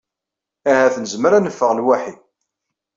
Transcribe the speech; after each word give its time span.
Ahat 0.69 0.95
nezmer 0.99 1.31
ad 1.33 1.43
neffeɣ 1.43 1.71
lwaḥi. 1.79 2.13